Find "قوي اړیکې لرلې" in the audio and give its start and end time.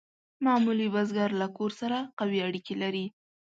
2.19-3.05